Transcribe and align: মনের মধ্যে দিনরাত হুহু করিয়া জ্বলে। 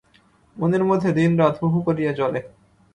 মনের 0.57 0.83
মধ্যে 0.83 1.09
দিনরাত 1.13 1.55
হুহু 1.61 1.79
করিয়া 1.81 2.11
জ্বলে। 2.13 2.39